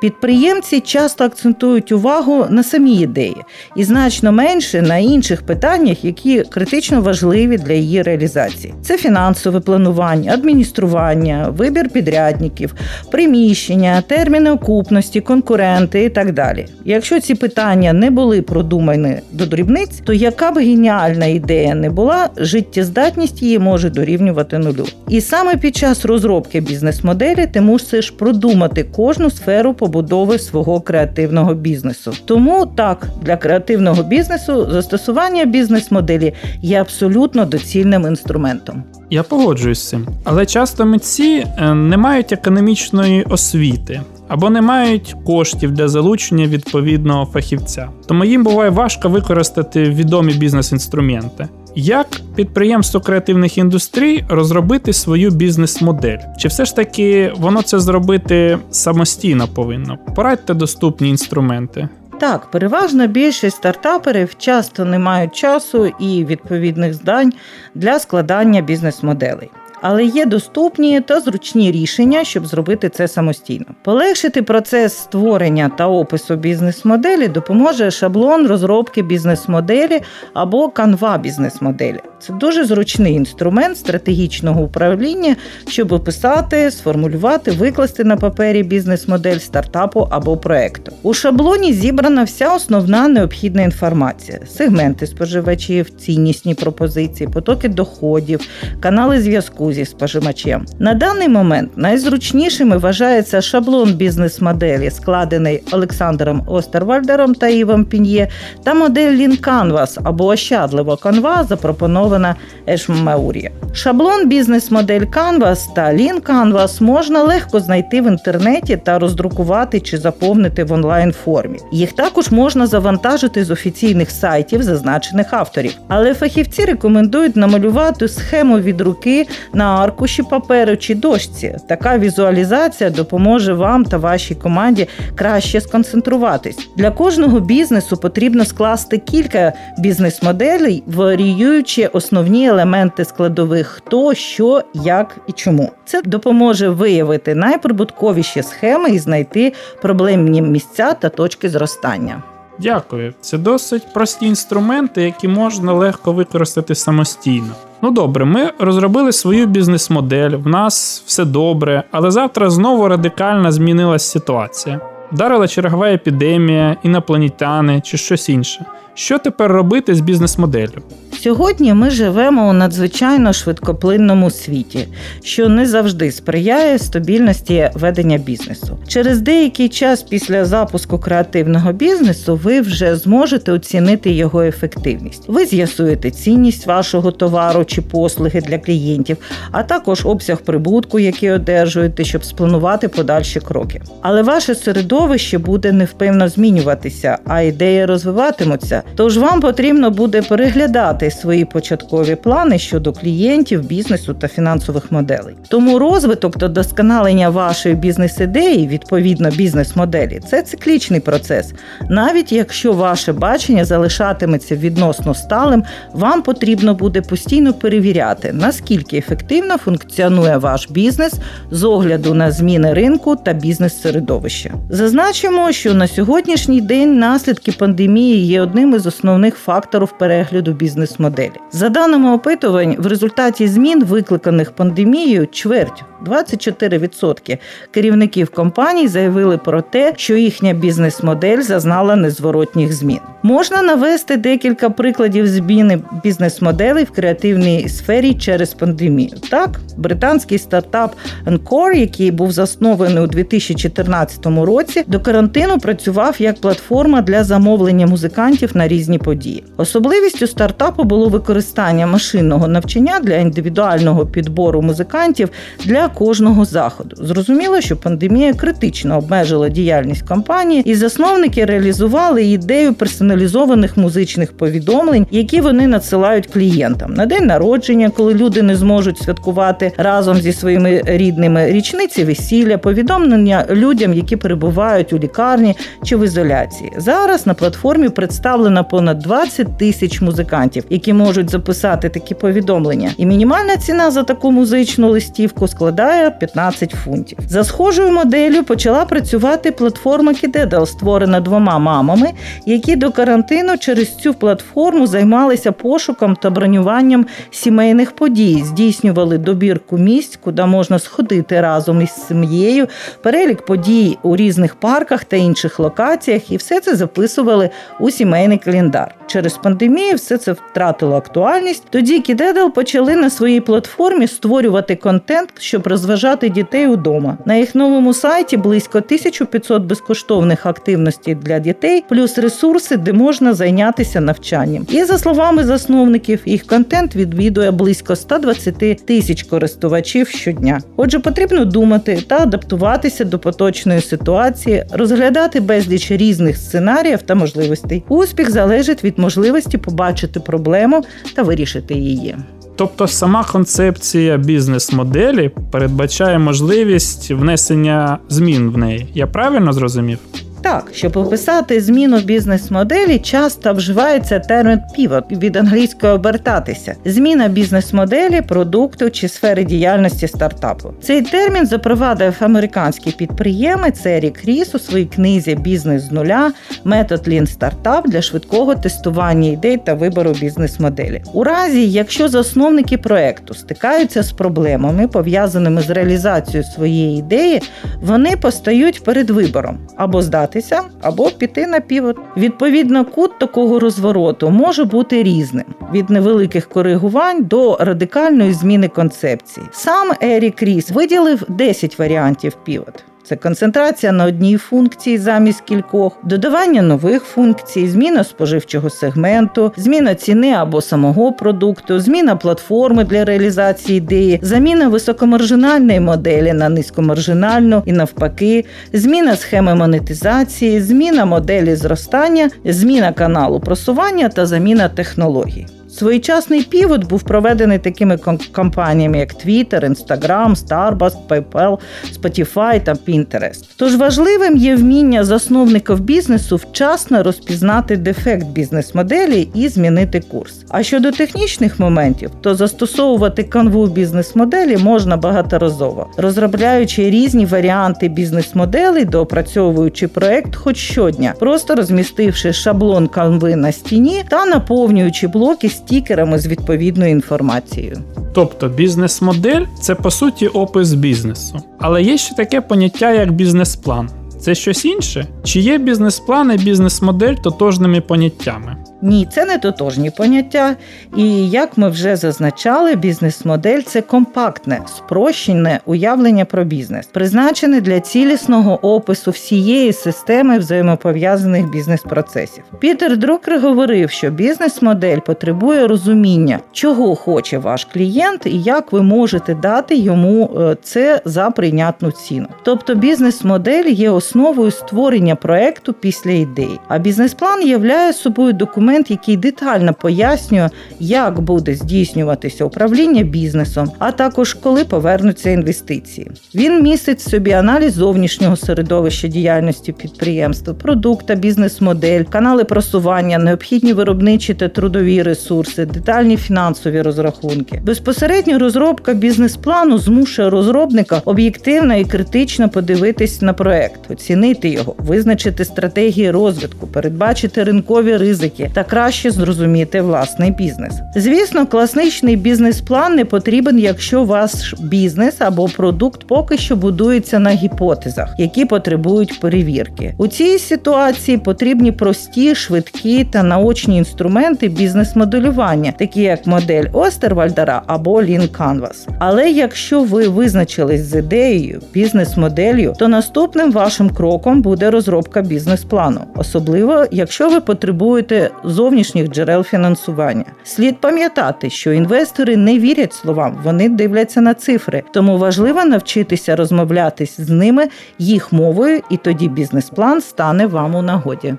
Підприємці 0.01 0.81
часто 0.81 1.25
акцентують 1.25 1.93
увагу 1.93 2.47
на 2.51 2.63
самі 2.63 2.97
ідеї 2.97 3.37
і 3.77 3.85
значно 3.85 4.33
менше 4.33 4.83
на 4.83 4.97
інших 4.97 5.43
питаннях, 5.43 6.05
які 6.05 6.43
критично 6.43 7.01
важливі 7.01 7.57
для 7.57 7.73
її 7.73 8.03
реалізації. 8.03 8.75
Це 8.83 8.99
фінансове 8.99 9.61
планування, 9.61 10.33
адміністрування, 10.33 11.49
вибір 11.57 11.89
підрядників, 11.89 12.75
приміщення, 13.11 14.03
терміни 14.07 14.51
окупності, 14.51 15.21
конкуренти 15.21 16.05
і 16.05 16.09
так 16.09 16.33
далі. 16.33 16.67
Якщо 16.85 17.21
ці 17.21 17.35
питання 17.35 17.93
не 17.93 18.11
були 18.11 18.43
продумані 18.43 19.17
до 19.33 19.47
дрібниць, 19.47 20.01
то 20.05 20.13
яка 20.13 20.51
б 20.51 20.59
геніальна 20.59 21.27
ідея 21.27 21.75
не 21.75 21.91
була, 21.91 22.29
життєздатність 22.37 23.43
її 23.43 23.59
може 23.59 23.91
дорівнювати 23.91 24.59
нулю. 24.59 24.87
І 25.09 25.21
саме 25.21 25.57
під 25.57 25.77
час 25.77 26.05
розробки 26.05 26.61
бізнес-моделі 26.61 27.47
ти 27.53 27.61
мусиш 27.61 28.11
продумати 28.11 28.85
кожну 28.85 29.31
сферу 29.31 29.50
сферу 29.51 29.75
побудови 29.75 30.39
свого 30.39 30.81
креативного 30.81 31.55
бізнесу. 31.55 32.13
Тому 32.25 32.67
так 32.67 33.07
для 33.23 33.37
креативного 33.37 34.03
бізнесу 34.03 34.67
застосування 34.71 35.45
бізнес-моделі 35.45 36.33
є 36.63 36.81
абсолютно 36.81 37.45
доцільним 37.45 38.07
інструментом. 38.07 38.83
Я 39.11 39.23
погоджуюсь 39.23 39.79
з 39.79 39.89
цим, 39.89 40.07
але 40.25 40.47
часто 40.47 40.87
митці 40.87 41.47
е, 41.59 41.75
не 41.75 41.97
мають 41.97 42.33
економічної 42.33 43.23
освіти 43.23 44.01
або 44.29 44.51
не 44.51 44.61
мають 44.61 45.17
коштів 45.27 45.73
для 45.73 45.89
залучення 45.89 46.47
відповідного 46.47 47.27
фахівця. 47.27 47.89
Тому 48.07 48.25
їм 48.25 48.45
буває 48.45 48.71
важко 48.71 49.09
використати 49.09 49.83
відомі 49.83 50.33
бізнес-інструменти. 50.33 51.49
Як 51.75 52.07
підприємство 52.37 53.01
креативних 53.01 53.59
індустрій 53.59 54.25
розробити 54.29 54.93
свою 54.93 55.31
бізнес-модель? 55.31 56.19
Чи 56.39 56.49
все 56.49 56.65
ж 56.65 56.77
таки 56.77 57.33
воно 57.37 57.63
це 57.63 57.81
зробити 57.81 58.59
самостійно 58.71 59.49
повинно? 59.49 59.99
Порадьте 60.17 60.55
доступні 60.55 61.09
інструменти. 61.09 61.89
Так, 62.21 62.51
переважно 62.51 63.07
більшість 63.07 63.57
стартаперів 63.57 64.35
часто 64.39 64.85
не 64.85 64.99
мають 64.99 65.35
часу 65.37 65.87
і 66.01 66.25
відповідних 66.25 66.95
здань 66.95 67.33
для 67.75 67.99
складання 67.99 68.61
бізнес-моделей 68.61 69.51
але 69.81 70.05
є 70.05 70.27
доступні 70.27 71.01
та 71.01 71.21
зручні 71.21 71.73
рішення, 71.73 72.25
щоб 72.25 72.47
зробити 72.47 72.89
це 72.89 73.09
самостійно. 73.09 73.67
Полегшити 73.83 74.43
процес 74.43 74.97
створення 74.97 75.71
та 75.79 75.89
опису 75.89 76.37
бізнес-моделі 76.37 77.29
допоможе 77.29 77.91
шаблон 77.91 78.47
розробки 78.47 79.03
бізнес-моделі 79.03 80.01
або 80.35 80.69
канва 80.69 81.19
бізнес-моделі. 81.19 82.01
Це 82.21 82.33
дуже 82.33 82.65
зручний 82.65 83.15
інструмент 83.15 83.79
стратегічного 83.79 84.63
управління, 84.63 85.37
щоб 85.69 85.93
описати, 85.93 86.71
сформулювати, 86.71 87.51
викласти 87.51 88.05
на 88.05 88.17
папері 88.17 88.63
бізнес-модель 88.63 89.39
стартапу 89.39 90.09
або 90.11 90.37
проекту. 90.37 90.93
У 91.03 91.15
шаблоні 91.15 91.73
зібрана 91.73 92.25
вся 92.25 92.55
основна 92.55 93.09
необхідна 93.09 93.63
інформація: 93.63 94.39
сегменти 94.57 95.07
споживачів, 95.07 95.91
ціннісні 95.91 96.55
пропозиції, 96.55 97.29
потоки 97.29 97.69
доходів, 97.69 98.41
канали 98.81 99.21
зв'язку 99.21 99.73
зі 99.73 99.85
споживачем. 99.85 100.67
На 100.79 100.95
даний 100.95 101.29
момент 101.29 101.71
найзручнішими 101.77 102.77
вважається 102.77 103.41
шаблон 103.41 103.93
бізнес-моделі, 103.93 104.91
складений 104.91 105.63
Олександром 105.73 106.43
Остервальдером 106.47 107.35
та 107.35 107.49
Івом 107.49 107.85
Пін'є, 107.85 108.29
та 108.65 108.75
модель 108.75 109.13
Lean 109.13 109.41
Canvas 109.41 109.99
або 110.05 110.27
ощадлива 110.27 110.97
канва 110.97 111.45
запропонована 111.45 112.10
запропонована 112.11 112.35
Ешмаурі. 112.69 113.51
Шаблон 113.73 114.29
бізнес-модель 114.29 115.01
Canvas 115.01 115.75
та 115.75 115.83
Lean 115.83 116.21
Canvas 116.21 116.83
можна 116.83 117.23
легко 117.23 117.61
знайти 117.61 118.01
в 118.01 118.07
інтернеті 118.07 118.77
та 118.77 118.99
роздрукувати 118.99 119.81
чи 119.81 119.99
заповнити 119.99 120.65
в 120.65 120.73
онлайн 120.73 121.13
формі. 121.13 121.59
Їх 121.73 121.93
також 121.93 122.31
можна 122.31 122.67
завантажити 122.67 123.45
з 123.45 123.51
офіційних 123.51 124.11
сайтів 124.11 124.63
зазначених 124.63 125.33
авторів. 125.33 125.77
Але 125.89 126.15
фахівці 126.15 126.65
рекомендують 126.65 127.37
намалювати 127.37 128.09
схему 128.09 128.59
від 128.59 128.81
руки 128.81 129.27
на 129.55 129.65
аркуші 129.65 130.23
паперу 130.23 130.77
чи 130.77 130.95
дошці. 130.95 131.57
Така 131.69 131.99
візуалізація 131.99 132.91
допоможе 132.91 133.53
вам 133.53 133.85
та 133.85 133.97
вашій 133.97 134.35
команді 134.35 134.89
краще 135.15 135.61
сконцентруватись. 135.61 136.69
Для 136.77 136.91
кожного 136.91 137.41
бізнесу 137.41 137.97
потрібно 137.97 138.45
скласти 138.45 138.99
кілька 138.99 139.53
бізнес-моделей, 139.79 140.83
варіюючи 140.87 141.91
основні 142.01 142.49
елементи 142.49 143.05
складових 143.05 143.67
хто, 143.67 144.15
що, 144.15 144.63
як 144.75 145.17
і 145.27 145.33
чому. 145.33 145.73
Це 145.85 146.03
допоможе 146.03 146.69
виявити 146.69 147.35
найприбутковіші 147.35 148.43
схеми 148.43 148.91
і 148.91 148.99
знайти 148.99 149.53
проблемні 149.83 150.43
місця 150.43 150.93
та 150.93 151.09
точки 151.09 151.49
зростання. 151.49 152.23
Дякую. 152.59 153.15
Це 153.21 153.39
досить 153.39 153.93
прості 153.95 154.27
інструменти, 154.27 155.03
які 155.03 155.29
можна 155.29 155.73
легко 155.73 156.13
використати 156.13 156.75
самостійно. 156.75 157.53
Ну 157.83 157.91
добре, 157.91 158.25
ми 158.25 158.53
розробили 158.59 159.13
свою 159.13 159.47
бізнес-модель, 159.47 160.31
в 160.31 160.47
нас 160.47 161.03
все 161.07 161.25
добре, 161.25 161.83
але 161.91 162.11
завтра 162.11 162.51
знову 162.51 162.89
радикально 162.89 163.53
змінилась 163.53 164.11
ситуація. 164.11 164.81
Вдарила 165.13 165.49
чергова 165.49 165.89
епідемія, 165.91 166.77
інопланетяни 166.83 167.81
чи 167.81 167.97
щось 167.97 168.29
інше. 168.29 168.65
Що 169.01 169.19
тепер 169.19 169.53
робити 169.53 169.95
з 169.95 170.01
бізнес-моделлю? 170.01 170.83
Сьогодні 171.23 171.75
ми 171.75 171.91
живемо 171.91 172.51
у 172.51 172.53
надзвичайно 172.53 173.33
швидкоплинному 173.33 174.31
світі, 174.31 174.89
що 175.23 175.49
не 175.49 175.67
завжди 175.67 176.13
сприяє 176.13 176.79
стабільності 176.79 177.71
ведення 177.75 178.19
бізнесу. 178.19 178.79
Через 178.89 179.21
деякий 179.21 179.69
час 179.69 180.03
після 180.03 180.45
запуску 180.45 180.99
креативного 180.99 181.73
бізнесу 181.73 182.41
ви 182.45 182.61
вже 182.61 182.97
зможете 182.97 183.53
оцінити 183.53 184.11
його 184.11 184.43
ефективність. 184.43 185.25
Ви 185.29 185.47
з'ясуєте 185.47 186.11
цінність 186.11 186.67
вашого 186.67 187.11
товару 187.11 187.65
чи 187.65 187.83
послуги 187.83 188.41
для 188.41 188.59
клієнтів, 188.59 189.17
а 189.51 189.63
також 189.63 190.07
обсяг 190.07 190.41
прибутку, 190.41 190.99
який 190.99 191.31
одержуєте, 191.31 192.05
щоб 192.05 192.25
спланувати 192.25 192.89
подальші 192.89 193.41
кроки. 193.41 193.83
Але 194.03 194.23
ваше 194.23 194.55
середовище 194.55 195.39
буде 195.39 195.73
невпевно 195.73 196.29
змінюватися, 196.29 197.19
а 197.25 197.41
ідеї 197.41 197.85
розвиватимуться. 197.85 198.83
Тож 198.97 199.19
вам 199.19 199.41
потрібно 199.41 199.91
буде 199.91 200.23
переглядати 200.23 201.11
свої 201.11 201.45
початкові 201.45 202.15
плани 202.15 202.59
щодо 202.59 202.93
клієнтів, 202.93 203.67
бізнесу 203.67 204.15
та 204.15 204.29
фінансових 204.29 204.93
моделей. 204.93 205.35
Тому 205.49 205.79
розвиток 205.79 206.39
та 206.39 206.49
досконалення 206.49 207.31
вашої 207.31 207.75
бізнес-ідеї, 207.75 208.69
відповідно 208.69 209.31
бізнес-моделі, 209.31 210.21
це 210.31 210.43
циклічний 210.43 211.01
процес. 211.01 211.53
Навіть 211.89 212.33
якщо 212.33 212.73
ваше 212.73 213.13
бачення 213.13 213.65
залишатиметься 213.65 214.57
відносно 214.57 215.15
сталим, 215.15 215.65
вам 215.93 216.23
потрібно 216.23 216.75
буде 216.75 217.01
постійно 217.01 217.53
перевіряти, 217.53 218.33
наскільки 218.33 218.97
ефективно 218.97 219.57
функціонує 219.57 220.37
ваш 220.37 220.71
бізнес 220.71 221.15
з 221.51 221.65
огляду 221.65 222.15
на 222.15 222.31
зміни 222.31 222.75
ринку 222.75 223.17
та 223.17 223.33
бізнес-середовища. 223.33 224.51
Зазначимо, 224.71 225.53
що 225.53 225.75
на 225.75 225.89
сьогоднішній 225.89 226.61
день 226.61 226.99
наслідки 226.99 227.53
пандемії 227.53 228.27
є 228.27 228.43
одним 228.43 228.70
із 228.75 228.87
основних 228.87 229.37
факторів 229.37 229.89
перегляду 229.99 230.53
бізнес-моделі. 230.53 231.33
За 231.53 231.69
даними 231.69 232.13
опитувань, 232.13 232.77
в 232.79 232.87
результаті 232.87 233.49
змін, 233.49 233.85
викликаних 233.85 234.53
пандемією, 234.53 235.27
чверть 235.27 235.85
24% 236.07 237.39
керівників 237.71 238.31
компаній 238.31 238.89
заявили 238.89 239.39
про 239.39 239.63
те, 239.63 239.95
що 239.97 240.17
їхня 240.17 240.53
бізнес-модель 240.53 241.43
зазнала 241.43 241.97
незворотніх 241.97 242.73
змін. 242.73 243.01
Можна 243.23 243.63
навести 243.63 244.17
декілька 244.17 244.71
прикладів 244.71 245.29
зміни 245.29 245.79
бізнес-моделей 246.05 246.85
в 246.85 246.91
креативній 246.91 247.69
сфері 247.69 248.15
через 248.15 248.55
пандемію. 248.55 249.11
Так, 249.31 249.61
британський 249.77 250.39
стартап 250.39 250.95
Encore, 251.27 251.77
який 251.77 252.11
був 252.11 252.33
заснований 252.33 253.05
у 253.05 253.07
2014 253.07 254.27
році, 254.27 254.85
до 254.87 255.01
карантину 255.01 255.59
працював 255.59 256.17
як 256.19 256.41
платформа 256.41 257.03
для 257.03 257.25
замовлення 257.25 257.87
музикантів 257.87 258.51
на 258.55 258.69
різні 258.69 258.99
події. 258.99 259.45
Особливістю 259.57 260.27
стартапу 260.27 260.85
було 260.85 261.09
використання 261.09 261.87
машинного 261.87 262.49
навчання 262.49 263.01
для 263.03 263.15
індивідуального 263.15 264.07
підбору 264.07 264.63
музикантів 264.63 265.29
для 265.65 265.89
кожного 265.89 266.45
заходу. 266.45 266.97
Зрозуміло, 267.01 267.61
що 267.61 267.77
пандемія 267.77 268.35
критично 268.35 268.99
обмежила 268.99 269.49
діяльність 269.49 270.09
компанії, 270.09 270.63
і 270.71 270.75
засновники 270.75 271.45
реалізували 271.45 272.25
ідею 272.25 272.75
персоналізованих 273.11 273.77
музичних 273.77 274.33
повідомлень, 274.33 275.07
які 275.11 275.41
вони 275.41 275.67
надсилають 275.67 276.27
клієнтам 276.27 276.95
на 276.95 277.07
день 277.07 277.27
народження, 277.27 277.91
коли 277.91 278.15
люди 278.15 278.43
не 278.43 278.57
зможуть 278.57 278.99
святкувати 278.99 279.73
разом 279.77 280.17
зі 280.17 280.33
своїми 280.33 280.83
рідними 280.87 281.53
річниці 281.53 282.05
весілля, 282.05 282.59
повідомлення 282.59 283.47
людям, 283.51 283.95
які 283.95 284.17
перебувають 284.17 284.93
у 284.93 284.99
лікарні 284.99 285.55
чи 285.85 285.97
в 285.97 286.05
ізоляції. 286.05 286.73
Зараз 286.77 287.27
на 287.27 287.35
платформі 287.35 287.89
представлено 287.89 288.65
понад 288.65 288.99
20 288.99 289.59
тисяч 289.59 290.01
музикантів, 290.01 290.65
які 290.71 290.93
можуть 290.93 291.31
записати 291.31 291.89
такі 291.89 292.15
повідомлення. 292.15 292.91
І 292.97 293.07
мінімальна 293.07 293.57
ціна 293.57 293.91
за 293.91 294.03
таку 294.03 294.31
музичну 294.31 294.91
листівку 294.91 295.49
складає 295.49 295.81
складає 295.81 296.11
15 296.11 296.71
фунтів. 296.85 297.19
За 297.29 297.45
схожою 297.45 297.93
моделлю 297.93 298.43
почала 298.45 298.85
працювати 298.85 299.51
платформа 299.51 300.13
Kidedal, 300.13 300.67
створена 300.67 301.21
двома 301.21 301.59
мамами, 301.59 302.11
які 302.47 302.77
до 302.77 302.91
карантину 303.01 303.59
через 303.59 303.97
цю 303.97 304.15
платформу 304.15 304.87
займалися 304.87 305.53
пошуком 305.53 306.17
та 306.17 306.31
бронюванням 306.31 307.07
сімейних 307.31 307.93
подій, 307.93 308.43
здійснювали 308.47 309.19
добірку 309.19 309.79
місць, 309.79 310.19
куди 310.23 310.47
можна 310.47 310.79
сходити 310.79 311.41
разом 311.41 311.83
із 311.83 311.91
сім'єю, 311.91 312.67
перелік 313.03 313.45
подій 313.45 313.99
у 314.03 314.17
різних 314.17 314.55
парках 314.55 315.05
та 315.05 315.17
інших 315.17 315.59
локаціях, 315.59 316.31
і 316.31 316.37
все 316.37 316.61
це 316.61 316.77
записували 316.77 317.51
у 317.79 317.91
сімейний 317.91 318.39
календар. 318.39 318.95
через 319.07 319.37
пандемію 319.37 319.97
все 319.97 320.19
це 320.19 320.33
втратило 320.33 320.97
актуальність. 320.97 321.65
Тоді 321.71 322.01
Кідедал 322.01 322.53
почали 322.53 322.97
на 322.97 323.11
своїй 323.11 323.41
платформі 323.41 324.07
створювати 324.07 324.77
контент, 324.77 325.31
щоб 325.39 325.67
розважати 325.67 326.29
дітей 326.29 326.67
удома. 326.67 327.19
На 327.25 327.35
їх 327.37 327.55
новому 327.55 327.95
сайті 327.95 328.37
близько 328.37 328.79
1500 328.79 329.63
безкоштовних 329.63 330.47
активностей 330.47 331.15
для 331.15 331.39
дітей, 331.39 331.85
плюс 331.89 332.19
ресурси, 332.19 332.77
де 332.91 332.97
можна 332.97 333.35
зайнятися 333.35 334.01
навчанням. 334.01 334.67
І 334.71 334.85
за 334.85 334.99
словами 334.99 335.45
засновників, 335.45 336.21
їх 336.27 336.47
контент 336.47 336.97
відвідує 336.97 337.51
близько 337.51 337.97
120 337.97 338.87
тисяч 338.87 339.23
користувачів 339.23 340.09
щодня. 340.09 340.61
Отже, 340.77 340.99
потрібно 340.99 341.45
думати 341.45 342.03
та 342.07 342.19
адаптуватися 342.19 343.05
до 343.05 343.19
поточної 343.19 343.81
ситуації, 343.81 344.65
розглядати 344.73 345.41
безліч 345.41 345.91
різних 345.91 346.37
сценаріїв 346.37 347.03
та 347.03 347.15
можливостей. 347.15 347.83
Успіх 347.89 348.31
залежить 348.31 348.85
від 348.85 348.99
можливості 348.99 349.59
побачити 349.59 350.21
проблему 350.21 350.85
та 351.15 351.23
вирішити 351.23 351.75
її. 351.75 352.17
Тобто 352.57 352.89
сама 352.89 353.25
концепція 353.25 354.17
бізнес-моделі 354.17 355.31
передбачає 355.51 356.19
можливість 356.19 357.11
внесення 357.11 357.99
змін 358.09 358.51
в 358.51 358.59
неї. 358.59 358.87
Я 358.95 359.07
правильно 359.07 359.53
зрозумів? 359.53 359.99
Так, 360.43 360.71
щоб 360.73 360.97
описати 360.97 361.61
зміну 361.61 362.01
бізнес-моделі, 362.01 362.99
часто 362.99 363.55
вживається 363.55 364.19
термін 364.19 364.61
pivot 364.79 365.19
від 365.19 365.37
англійської 365.37 365.93
обертатися, 365.93 366.75
зміна 366.85 367.29
бізнес-моделі, 367.29 368.23
продукту 368.23 368.91
чи 368.91 369.09
сфери 369.09 369.45
діяльності 369.45 370.09
стартапу. 370.09 370.73
Цей 370.83 371.03
термін 371.03 371.47
запровадив 371.47 372.17
американський 372.21 372.93
підприємець 372.93 373.87
Ерік 373.87 374.25
Ріс 374.25 374.55
у 374.55 374.59
своїй 374.59 374.87
книзі 374.87 375.35
Бізнес 375.35 375.83
з 375.83 375.91
нуля, 375.91 376.33
метод 376.65 377.09
Lean 377.09 377.39
Startup 377.39 377.83
для 377.89 378.03
швидкого 378.03 378.55
тестування 378.55 379.29
ідей 379.29 379.57
та 379.57 379.75
вибору 379.75 380.13
бізнес-моделі. 380.21 381.03
У 381.13 381.25
разі, 381.25 381.71
якщо 381.71 382.09
засновники 382.09 382.79
проекту 382.79 383.35
стикаються 383.35 384.03
з 384.03 384.13
проблемами, 384.13 384.89
пов'язаними 384.89 385.63
з 385.63 385.71
реалізацією 385.71 386.45
своєї 386.45 386.99
ідеї, 386.99 387.43
вони 387.83 388.17
постають 388.17 388.85
перед 388.85 389.11
вибором 389.11 389.59
або 389.77 390.03
здати 390.03 390.30
здатися 390.31 390.63
або 390.83 391.11
піти 391.11 391.47
на 391.47 391.61
півот. 391.61 391.97
Відповідно, 392.17 392.85
кут 392.85 393.19
такого 393.19 393.59
розвороту 393.59 394.31
може 394.31 394.65
бути 394.65 395.03
різним 395.03 395.45
від 395.73 395.91
невеликих 395.91 396.49
коригувань 396.49 397.25
до 397.25 397.57
радикальної 397.61 398.33
зміни 398.33 398.69
концепції. 398.69 399.47
Сам 399.53 399.93
Ерік 400.03 400.43
Ріс 400.43 400.71
виділив 400.71 401.25
10 401.29 401.79
варіантів 401.79 402.37
півот. 402.45 402.85
Це 403.05 403.17
концентрація 403.17 403.93
на 403.93 404.05
одній 404.05 404.37
функції 404.37 404.99
замість 404.99 405.41
кількох, 405.41 405.99
додавання 406.03 406.63
нових 406.63 407.03
функцій, 407.03 407.69
зміна 407.69 408.05
споживчого 408.05 408.71
сегменту, 408.71 409.53
зміна 409.57 409.95
ціни 409.95 410.33
або 410.33 410.61
самого 410.61 411.13
продукту, 411.13 411.81
зміна 411.81 412.17
платформи 412.17 412.85
для 412.85 413.05
реалізації 413.05 413.79
ідеї, 413.79 414.21
заміна 414.23 414.69
високомаржинальної 414.69 415.81
моделі 415.81 416.33
на 416.33 416.49
низькомаржинальну 416.49 417.63
і 417.67 417.73
навпаки, 417.73 418.45
зміна 418.73 419.17
схеми 419.17 419.55
монетизації, 419.55 420.61
зміна 420.61 421.05
моделі 421.05 421.55
зростання, 421.55 422.31
зміна 422.45 422.93
каналу 422.93 423.41
просування 423.41 424.09
та 424.09 424.27
заміна 424.27 424.69
технологій. 424.69 425.47
Своєчасний 425.81 426.43
півот 426.43 426.85
був 426.85 427.03
проведений 427.03 427.59
такими 427.59 427.99
компаніями, 428.33 428.99
як 428.99 429.15
Twitter, 429.15 429.69
Instagram, 429.69 430.35
Starbucks, 430.35 430.97
PayPal, 431.09 431.59
Spotify 432.01 432.65
та 432.65 432.73
Pinterest. 432.73 433.45
Тож 433.57 433.77
важливим 433.77 434.37
є 434.37 434.57
вміння 434.57 435.05
засновників 435.05 435.81
бізнесу 435.81 436.37
вчасно 436.37 437.03
розпізнати 437.03 437.77
дефект 437.77 438.27
бізнес-моделі 438.27 439.29
і 439.35 439.49
змінити 439.49 440.01
курс. 440.01 440.45
А 440.49 440.63
щодо 440.63 440.91
технічних 440.91 441.61
моментів, 441.61 442.11
то 442.21 442.35
застосовувати 442.35 443.23
канву 443.23 443.67
бізнес-моделі 443.67 444.57
можна 444.57 444.97
багаторазово, 444.97 445.87
розробляючи 445.97 446.91
різні 446.91 447.27
варіанти 447.27 447.89
бізнес-моделей, 447.89 448.85
доопрацьовуючи 448.85 449.89
проект 449.89 450.37
хоч 450.37 450.57
щодня, 450.57 451.15
просто 451.19 451.55
розмістивши 451.55 452.33
шаблон 452.33 452.89
канви 452.89 453.37
на 453.37 453.53
стіні 453.53 454.05
та 454.09 454.27
наповнюючи 454.27 455.09
блоки 455.09 455.49
стікерами 455.71 456.19
з 456.19 456.27
відповідною 456.27 456.91
інформацією. 456.91 457.79
Тобто 458.15 458.49
бізнес-модель 458.49 459.45
це 459.61 459.75
по 459.75 459.91
суті 459.91 460.27
опис 460.27 460.75
бізнесу. 460.75 461.39
Але 461.59 461.83
є 461.83 461.99
ще 461.99 462.15
таке 462.15 462.41
поняття 462.41 462.93
як 462.93 463.13
бізнес-план. 463.13 463.91
Це 464.21 464.35
щось 464.35 464.65
інше? 464.65 465.07
Чи 465.25 465.41
є 465.41 465.59
бізнес-план 465.59 466.33
і 466.33 466.45
бізнес-модель 466.45 467.15
тотожними 467.15 467.81
поняттями? 467.81 468.57
Ні, 468.83 469.09
це 469.13 469.25
не 469.25 469.39
тотожні 469.39 469.91
поняття. 469.91 470.57
І 470.97 471.31
як 471.31 471.59
ми 471.59 471.69
вже 471.69 471.97
зазначали, 471.97 472.75
бізнес-модель 472.75 473.61
це 473.61 473.81
компактне, 473.81 474.61
спрощене 474.67 475.61
уявлення 475.67 476.25
про 476.25 476.45
бізнес, 476.45 476.87
призначене 476.87 477.61
для 477.61 477.81
цілісного 477.81 478.75
опису 478.75 479.11
всієї 479.11 479.73
системи 479.73 480.39
взаємопов'язаних 480.39 481.51
бізнес-процесів. 481.51 482.45
Пітер 482.59 482.97
Друкер 482.97 483.41
говорив, 483.41 483.91
що 483.91 484.11
бізнес-модель 484.11 484.99
потребує 484.99 485.67
розуміння, 485.67 486.39
чого 486.53 486.95
хоче 486.95 487.39
ваш 487.39 487.65
клієнт 487.65 488.27
і 488.27 488.39
як 488.39 488.73
ви 488.73 488.83
можете 488.83 489.35
дати 489.35 489.77
йому 489.77 490.31
е, 490.41 490.57
це 490.63 491.01
за 491.05 491.31
прийнятну 491.31 491.91
ціну. 491.91 492.27
Тобто 492.43 492.75
бізнес-модель 492.75 493.65
є 493.65 493.91
основою 493.91 494.51
створення 494.51 495.17
проекту 495.17 495.73
після 495.73 496.11
ідеї, 496.11 496.59
а 496.69 496.79
бізнес-план 496.79 497.49
являє 497.49 497.93
собою 497.93 498.33
документ 498.33 498.70
документ, 498.71 498.91
який 498.91 499.17
детально 499.17 499.75
пояснює, 499.75 500.49
як 500.81 501.21
буде 501.21 501.55
здійснюватися 501.55 502.45
управління 502.45 503.03
бізнесом, 503.03 503.71
а 503.79 503.93
також 503.93 504.35
коли 504.35 504.65
повернуться 504.65 505.31
інвестиції. 505.31 506.11
Він 506.35 506.63
містить 506.63 506.99
в 506.99 507.11
собі 507.11 507.33
аналіз 507.33 507.75
зовнішнього 507.75 508.37
середовища 508.37 509.09
діяльності 509.09 509.73
підприємства, 509.73 510.55
продукта, 510.55 511.15
бізнес-модель, 511.15 512.05
канали 512.05 512.45
просування, 512.45 513.19
необхідні 513.19 513.73
виробничі 513.73 514.35
та 514.35 514.49
трудові 514.49 515.03
ресурси, 515.03 515.67
детальні 515.67 516.17
фінансові 516.17 516.83
розрахунки. 516.83 517.61
Безпосередньо 517.65 518.39
розробка 518.39 518.95
бізнес-плану 518.95 519.79
змушує 519.79 520.31
розробника 520.31 521.03
об'єктивно 521.05 521.77
і 521.77 521.85
критично 521.85 522.49
подивитись 522.49 523.23
на 523.23 523.33
проект, 523.33 523.91
оцінити 523.91 524.49
його, 524.49 524.75
визначити 524.79 525.45
стратегії 525.45 526.11
розвитку, 526.11 526.67
передбачити 526.67 527.45
ринкові 527.45 527.97
ризики 527.97 528.51
та 528.61 528.65
краще 528.65 529.11
зрозуміти 529.11 529.81
власний 529.81 530.31
бізнес. 530.31 530.75
Звісно, 530.97 531.47
класичний 531.47 532.17
бізнес-план 532.17 532.95
не 532.95 533.05
потрібен, 533.05 533.59
якщо 533.59 534.05
ваш 534.05 534.55
бізнес 534.59 535.15
або 535.19 535.49
продукт 535.49 536.07
поки 536.07 536.39
що 536.39 536.57
будується 536.57 537.19
на 537.19 537.31
гіпотезах, 537.31 538.15
які 538.19 538.45
потребують 538.45 539.21
перевірки. 539.21 539.95
У 539.99 540.09
цій 540.09 540.39
ситуації 540.39 541.19
потрібні 541.19 541.73
прості, 541.73 542.35
швидкі 542.35 543.05
та 543.05 543.23
наочні 543.23 543.77
інструменти 543.77 544.49
бізнес-моделювання, 544.49 545.73
такі 545.79 546.03
як 546.03 546.27
модель 546.27 546.65
Остервальдера 546.73 547.63
або 547.67 548.03
Lean 548.03 548.29
Canvas. 548.29 548.89
Але 548.99 549.31
якщо 549.31 549.83
ви 549.83 550.09
визначились 550.09 550.81
з 550.81 550.99
ідеєю, 550.99 551.61
бізнес-моделлю, 551.75 552.75
то 552.79 552.89
наступним 552.89 553.53
вашим 553.53 553.91
кроком 553.91 554.43
буде 554.43 554.71
розробка 554.71 555.23
бізнес-плану, 555.23 556.01
особливо 556.17 556.85
якщо 556.91 557.31
ви 557.31 557.41
потребуєте 557.41 558.31
зовнішніх 558.51 559.09
джерел 559.09 559.43
фінансування. 559.43 560.25
Слід 560.45 560.81
пам'ятати, 560.81 561.51
що 561.51 561.73
інвестори 561.73 562.37
не 562.37 562.59
вірять 562.59 562.93
словам, 562.93 563.39
вони 563.45 563.69
дивляться 563.69 564.21
на 564.21 564.35
цифри, 564.35 564.83
тому 564.93 565.19
важливо 565.19 565.65
навчитися 565.65 566.37
розмовляти 566.37 567.07
з 567.07 567.29
ними 567.29 567.69
їх 567.99 568.33
мовою, 568.33 568.83
і 568.91 568.97
тоді 568.97 569.29
бізнес-план 569.29 570.01
стане 570.01 570.47
вам 570.47 570.75
у 570.75 570.83
нагоді. 570.83 571.35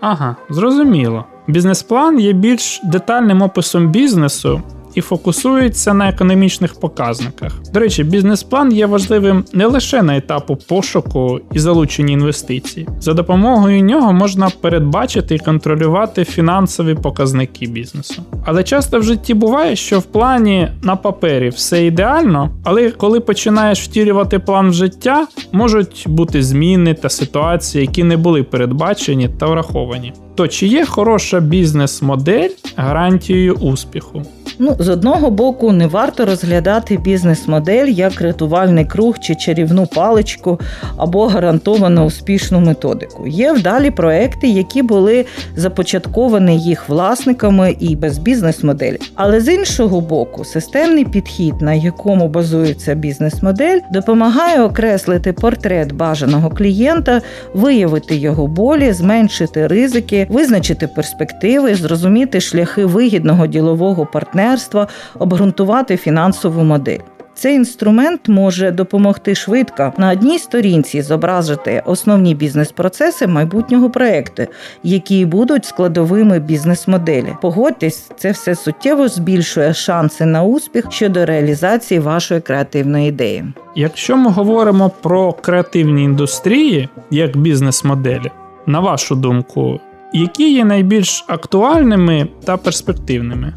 Ага, 0.00 0.36
зрозуміло. 0.50 1.24
Бізнес-план 1.46 2.20
є 2.20 2.32
більш 2.32 2.80
детальним 2.84 3.42
описом 3.42 3.88
бізнесу, 3.88 4.62
і 4.96 5.00
фокусується 5.00 5.94
на 5.94 6.08
економічних 6.08 6.80
показниках. 6.80 7.52
До 7.72 7.80
речі, 7.80 8.04
бізнес-план 8.04 8.72
є 8.72 8.86
важливим 8.86 9.44
не 9.52 9.66
лише 9.66 10.02
на 10.02 10.16
етапу 10.16 10.56
пошуку 10.56 11.40
і 11.52 11.58
залучення 11.58 12.12
інвестицій. 12.12 12.88
За 13.00 13.14
допомогою 13.14 13.82
нього 13.82 14.12
можна 14.12 14.50
передбачити 14.60 15.34
і 15.34 15.38
контролювати 15.38 16.24
фінансові 16.24 16.94
показники 16.94 17.66
бізнесу. 17.66 18.22
Але 18.46 18.64
часто 18.64 18.98
в 18.98 19.02
житті 19.02 19.34
буває, 19.34 19.76
що 19.76 19.98
в 19.98 20.02
плані 20.02 20.68
на 20.82 20.96
папері 20.96 21.48
все 21.48 21.86
ідеально, 21.86 22.50
але 22.64 22.90
коли 22.90 23.20
починаєш 23.20 23.82
втілювати 23.82 24.38
план 24.38 24.70
в 24.70 24.72
життя, 24.72 25.26
можуть 25.52 26.04
бути 26.08 26.42
зміни 26.42 26.94
та 26.94 27.08
ситуації, 27.08 27.82
які 27.82 28.04
не 28.04 28.16
були 28.16 28.42
передбачені 28.42 29.28
та 29.38 29.46
враховані. 29.46 30.12
То 30.36 30.48
чи 30.48 30.66
є 30.66 30.84
хороша 30.84 31.40
бізнес-модель 31.40 32.50
гарантією 32.76 33.54
успіху? 33.54 34.22
Ну, 34.58 34.76
з 34.78 34.88
одного 34.88 35.30
боку, 35.30 35.72
не 35.72 35.86
варто 35.86 36.24
розглядати 36.24 36.96
бізнес-модель 36.96 37.86
як 37.86 38.20
рятувальний 38.20 38.84
круг 38.84 39.18
чи 39.18 39.34
чарівну 39.34 39.86
паличку 39.86 40.60
або 40.96 41.26
гарантовано 41.26 42.04
успішну 42.04 42.60
методику. 42.60 43.26
Є 43.26 43.52
вдалі 43.52 43.90
проекти, 43.90 44.48
які 44.48 44.82
були 44.82 45.24
започатковані 45.56 46.58
їх 46.58 46.88
власниками 46.88 47.76
і 47.80 47.96
без 47.96 48.18
бізнес-моделі. 48.18 48.98
Але 49.14 49.40
з 49.40 49.54
іншого 49.54 50.00
боку, 50.00 50.44
системний 50.44 51.04
підхід, 51.04 51.54
на 51.60 51.74
якому 51.74 52.28
базується 52.28 52.94
бізнес-модель, 52.94 53.78
допомагає 53.92 54.62
окреслити 54.62 55.32
портрет 55.32 55.92
бажаного 55.92 56.50
клієнта, 56.50 57.22
виявити 57.54 58.16
його 58.16 58.46
болі, 58.46 58.92
зменшити 58.92 59.66
ризики, 59.66 60.25
визначити 60.28 60.86
перспективи, 60.86 61.74
зрозуміти 61.74 62.40
шляхи 62.40 62.84
вигідного 62.84 63.46
ділового 63.46 64.06
партнерства, 64.06 64.88
обґрунтувати 65.18 65.96
фінансову 65.96 66.62
модель. 66.64 67.00
Цей 67.36 67.54
інструмент 67.54 68.28
може 68.28 68.70
допомогти 68.70 69.34
швидко 69.34 69.92
на 69.98 70.12
одній 70.12 70.38
сторінці 70.38 71.02
зобразити 71.02 71.82
основні 71.86 72.34
бізнес-процеси 72.34 73.26
майбутнього 73.26 73.90
проекту, 73.90 74.42
які 74.82 75.26
будуть 75.26 75.64
складовими 75.64 76.38
бізнес-моделі. 76.38 77.28
Погодьтесь, 77.42 78.10
це 78.16 78.30
все 78.30 78.54
суттєво 78.54 79.08
збільшує 79.08 79.74
шанси 79.74 80.26
на 80.26 80.42
успіх 80.42 80.84
щодо 80.90 81.26
реалізації 81.26 82.00
вашої 82.00 82.40
креативної 82.40 83.08
ідеї. 83.08 83.44
Якщо 83.74 84.16
ми 84.16 84.30
говоримо 84.30 84.90
про 85.02 85.32
креативні 85.32 86.04
індустрії 86.04 86.88
як 87.10 87.36
бізнес-моделі, 87.36 88.30
на 88.66 88.80
вашу 88.80 89.14
думку, 89.14 89.80
які 90.16 90.52
є 90.52 90.64
найбільш 90.64 91.24
актуальними 91.28 92.28
та 92.44 92.56
перспективними? 92.56 93.54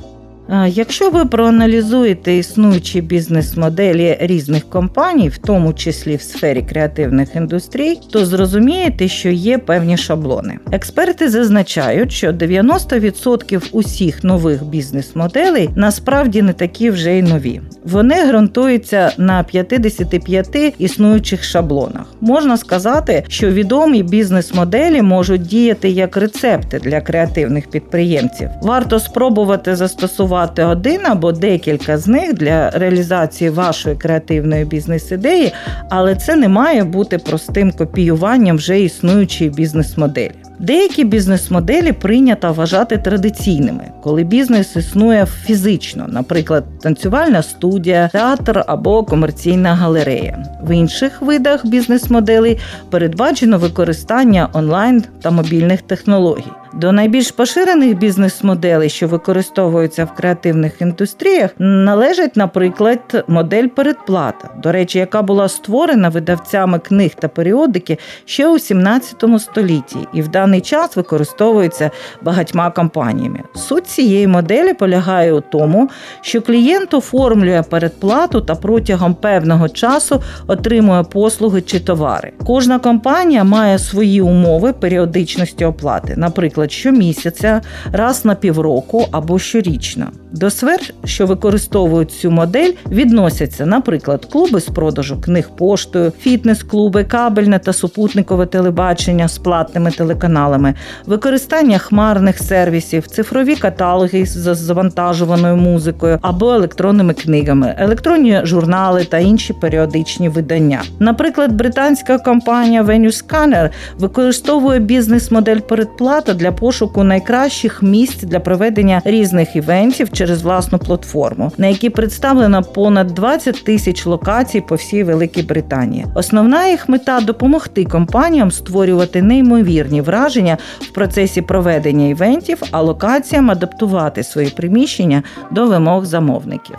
Якщо 0.67 1.09
ви 1.09 1.25
проаналізуєте 1.25 2.37
існуючі 2.37 3.01
бізнес-моделі 3.01 4.17
різних 4.19 4.69
компаній, 4.69 5.29
в 5.29 5.37
тому 5.37 5.73
числі 5.73 6.15
в 6.15 6.21
сфері 6.21 6.61
креативних 6.69 7.35
індустрій, 7.35 7.99
то 8.11 8.25
зрозумієте, 8.25 9.07
що 9.07 9.29
є 9.29 9.57
певні 9.57 9.97
шаблони. 9.97 10.59
Експерти 10.71 11.29
зазначають, 11.29 12.11
що 12.11 12.31
90% 12.31 13.63
усіх 13.71 14.23
нових 14.23 14.65
бізнес-моделей 14.65 15.69
насправді 15.75 16.41
не 16.41 16.53
такі 16.53 16.89
вже 16.89 17.13
й 17.17 17.21
нові. 17.21 17.61
Вони 17.83 18.25
ґрунтуються 18.25 19.11
на 19.17 19.43
55 19.43 20.75
існуючих 20.77 21.43
шаблонах. 21.43 22.05
Можна 22.21 22.57
сказати, 22.57 23.23
що 23.27 23.51
відомі 23.51 24.03
бізнес-моделі 24.03 25.01
можуть 25.01 25.41
діяти 25.41 25.89
як 25.89 26.17
рецепти 26.17 26.79
для 26.79 27.01
креативних 27.01 27.69
підприємців. 27.69 28.49
Варто 28.61 28.99
спробувати 28.99 29.75
застосувати 29.75 30.38
підготувати 30.47 30.63
один 30.63 31.05
або 31.05 31.31
декілька 31.31 31.97
з 31.97 32.07
них 32.07 32.33
для 32.33 32.69
реалізації 32.69 33.49
вашої 33.49 33.95
креативної 33.95 34.65
бізнес-ідеї, 34.65 35.53
але 35.89 36.15
це 36.15 36.35
не 36.35 36.47
має 36.47 36.83
бути 36.83 37.17
простим 37.17 37.71
копіюванням 37.71 38.57
вже 38.57 38.81
існуючої 38.81 39.49
бізнес-моделі. 39.49 40.31
Деякі 40.59 41.03
бізнес-моделі 41.03 41.91
прийнято 41.91 42.53
вважати 42.53 42.97
традиційними, 42.97 43.83
коли 44.03 44.23
бізнес 44.23 44.75
існує 44.75 45.25
фізично, 45.25 46.05
наприклад, 46.07 46.63
танцювальна 46.81 47.41
студія, 47.41 48.09
театр 48.11 48.63
або 48.67 49.03
комерційна 49.03 49.75
галерея. 49.75 50.45
В 50.63 50.75
інших 50.75 51.21
видах 51.21 51.65
бізнес-моделей 51.65 52.57
передбачено 52.89 53.57
використання 53.57 54.49
онлайн 54.53 55.03
та 55.21 55.31
мобільних 55.31 55.81
технологій. 55.81 56.58
До 56.73 56.91
найбільш 56.91 57.31
поширених 57.31 57.97
бізнес-моделей, 57.97 58.89
що 58.89 59.07
використовуються 59.07 60.05
в 60.05 60.15
креативних 60.15 60.81
індустріях, 60.81 61.51
належить, 61.59 62.35
наприклад, 62.35 63.25
модель 63.27 63.67
передплата, 63.67 64.49
до 64.63 64.71
речі, 64.71 64.99
яка 64.99 65.21
була 65.21 65.49
створена 65.49 66.09
видавцями 66.09 66.79
книг 66.79 67.11
та 67.19 67.27
періодики 67.27 67.97
ще 68.25 68.47
у 68.47 68.59
17 68.59 69.23
столітті 69.39 69.97
і 70.13 70.21
в 70.21 70.27
даний 70.27 70.61
час 70.61 70.95
використовується 70.95 71.91
багатьма 72.21 72.71
компаніями. 72.71 73.39
Суть 73.55 73.87
цієї 73.87 74.27
моделі 74.27 74.73
полягає 74.73 75.33
у 75.33 75.41
тому, 75.41 75.89
що 76.21 76.41
клієнт 76.41 76.93
оформлює 76.93 77.63
передплату 77.69 78.41
та 78.41 78.55
протягом 78.55 79.13
певного 79.13 79.69
часу 79.69 80.21
отримує 80.47 81.03
послуги 81.03 81.61
чи 81.61 81.79
товари. 81.79 82.31
Кожна 82.45 82.79
компанія 82.79 83.43
має 83.43 83.79
свої 83.79 84.21
умови 84.21 84.73
періодичності 84.73 85.65
оплати, 85.65 86.13
наприклад 86.17 86.58
наприклад, 86.59 86.71
щомісяця, 86.71 87.61
раз 87.91 88.25
на 88.25 88.35
півроку 88.35 89.07
або 89.11 89.39
щорічно. 89.39 90.07
До 90.31 90.49
сфер, 90.49 90.79
що 91.05 91.25
використовують 91.25 92.11
цю 92.11 92.31
модель, 92.31 92.71
відносяться, 92.91 93.65
наприклад, 93.65 94.25
клуби 94.25 94.59
з 94.61 94.65
продажу 94.65 95.21
книг 95.21 95.49
поштою, 95.57 96.11
фітнес-клуби, 96.25 97.03
кабельне 97.03 97.59
та 97.59 97.73
супутникове 97.73 98.45
телебачення 98.45 99.27
з 99.27 99.37
платними 99.37 99.91
телеканалами, 99.91 100.73
використання 101.05 101.77
хмарних 101.77 102.37
сервісів, 102.39 103.07
цифрові 103.07 103.55
каталоги 103.55 104.25
з 104.25 104.55
завантажуваною 104.55 105.55
музикою 105.55 106.19
або 106.21 106.53
електронними 106.53 107.13
книгами, 107.13 107.75
електронні 107.77 108.41
журнали 108.43 109.03
та 109.03 109.17
інші 109.17 109.53
періодичні 109.53 110.29
видання. 110.29 110.81
Наприклад, 110.99 111.51
британська 111.51 112.17
компанія 112.17 112.83
Venue 112.83 113.23
Scanner 113.23 113.69
використовує 113.97 114.79
бізнес-модель 114.79 115.59
передплата 115.59 116.33
для 116.33 116.48
пошуку 116.51 117.03
найкращих 117.03 117.83
місць 117.83 118.23
для 118.23 118.39
проведення 118.39 119.01
різних 119.05 119.55
івентів 119.55 120.11
через 120.11 120.41
власну 120.41 120.79
платформу, 120.79 121.51
на 121.57 121.67
якій 121.67 121.89
представлено 121.89 122.63
понад 122.63 123.07
20 123.07 123.63
тисяч 123.63 124.05
локацій 124.05 124.61
по 124.61 124.75
всій 124.75 125.03
Великій 125.03 125.43
Британії. 125.43 126.05
Основна 126.15 126.67
їх 126.67 126.89
мета 126.89 127.21
допомогти 127.21 127.85
компаніям 127.85 128.51
створювати 128.51 129.21
неймовірні 129.21 130.01
враження 130.01 130.57
в 130.79 130.87
процесі 130.87 131.41
проведення 131.41 132.07
івентів, 132.07 132.57
а 132.71 132.81
локаціям 132.81 133.51
адаптувати 133.51 134.23
свої 134.23 134.49
приміщення 134.49 135.23
до 135.51 135.67
вимог 135.67 136.05
замовників. 136.05 136.75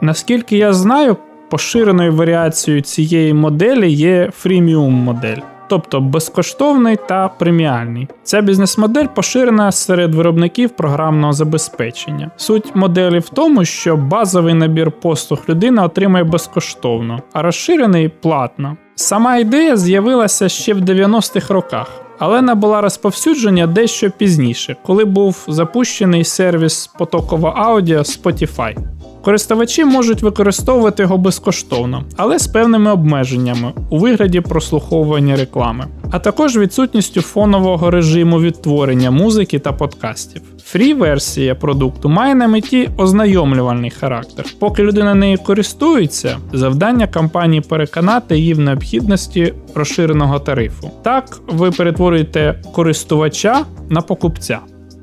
Наскільки 0.00 0.56
я 0.56 0.72
знаю, 0.72 1.16
поширеною 1.50 2.16
варіацією 2.16 2.82
цієї 2.82 3.34
моделі 3.34 3.92
є 3.92 4.30
фріміум 4.34 4.94
модель 4.94 5.51
тобто 5.68 6.00
безкоштовний 6.00 6.96
та 7.08 7.28
преміальний. 7.28 8.08
Ця 8.22 8.40
бізнес-модель 8.40 9.06
поширена 9.14 9.72
серед 9.72 10.14
виробників 10.14 10.70
програмного 10.70 11.32
забезпечення. 11.32 12.30
Суть 12.36 12.74
моделі 12.74 13.18
в 13.18 13.28
тому, 13.28 13.64
що 13.64 13.96
базовий 13.96 14.54
набір 14.54 14.90
послуг 14.90 15.38
людина 15.48 15.84
отримає 15.84 16.24
безкоштовно, 16.24 17.22
а 17.32 17.42
розширений 17.42 18.08
платно. 18.08 18.76
Сама 18.94 19.36
ідея 19.36 19.76
з'явилася 19.76 20.48
ще 20.48 20.74
в 20.74 20.78
90-х 20.78 21.54
роках. 21.54 22.02
Але 22.18 22.42
набула 22.42 22.80
розповсюдження 22.80 23.66
дещо 23.66 24.10
пізніше, 24.10 24.76
коли 24.82 25.04
був 25.04 25.44
запущений 25.48 26.24
сервіс 26.24 26.86
потокового 26.86 27.54
аудіо 27.56 27.98
Spotify. 27.98 28.76
Користувачі 29.24 29.84
можуть 29.84 30.22
використовувати 30.22 31.02
його 31.02 31.18
безкоштовно, 31.18 32.04
але 32.16 32.38
з 32.38 32.46
певними 32.46 32.92
обмеженнями 32.92 33.72
у 33.90 33.98
вигляді 33.98 34.40
прослуховування 34.40 35.36
реклами, 35.36 35.86
а 36.10 36.18
також 36.18 36.56
відсутністю 36.56 37.22
фонового 37.22 37.90
режиму 37.90 38.40
відтворення 38.40 39.10
музики 39.10 39.58
та 39.58 39.72
подкастів. 39.72 40.42
Фрі-версія 40.64 41.54
продукту 41.54 42.08
має 42.08 42.34
на 42.34 42.48
меті 42.48 42.90
ознайомлювальний 42.96 43.90
характер. 43.90 44.44
Поки 44.58 44.82
людина 44.82 45.14
нею 45.14 45.38
користується, 45.38 46.36
завдання 46.52 47.06
компанії 47.06 47.60
переконати 47.60 48.38
її 48.38 48.54
в 48.54 48.58
необхідності 48.58 49.54
розширеного 49.74 50.38
тарифу. 50.38 50.90
Так 51.02 51.40
ви 51.48 51.70
перетворюєте 51.70 52.62
користувача 52.72 53.64
на 53.88 54.00
покупця. 54.00 54.58